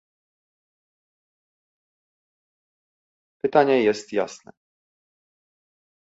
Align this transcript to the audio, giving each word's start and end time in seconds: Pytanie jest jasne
Pytanie 3.43 3.83
jest 3.83 4.13
jasne 4.13 4.51